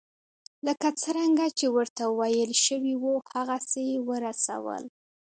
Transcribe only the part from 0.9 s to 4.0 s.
څرنګه چې ورته ویل شوي وو هغسې یې